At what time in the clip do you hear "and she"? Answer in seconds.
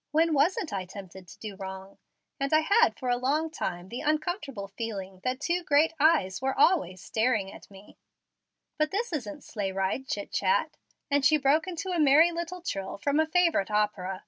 11.10-11.36